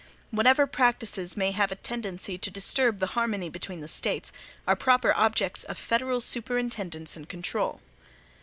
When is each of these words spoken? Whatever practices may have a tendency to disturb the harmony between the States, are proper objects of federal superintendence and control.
Whatever 0.31 0.65
practices 0.65 1.37
may 1.37 1.51
have 1.51 1.71
a 1.71 1.75
tendency 1.75 2.35
to 2.35 2.49
disturb 2.49 2.97
the 2.97 3.05
harmony 3.13 3.49
between 3.51 3.81
the 3.81 3.87
States, 3.87 4.31
are 4.67 4.75
proper 4.75 5.13
objects 5.15 5.63
of 5.65 5.77
federal 5.77 6.21
superintendence 6.21 7.15
and 7.15 7.29
control. 7.29 7.81